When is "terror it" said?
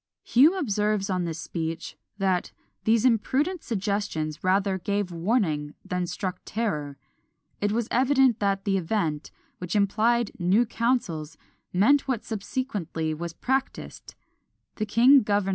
6.43-7.71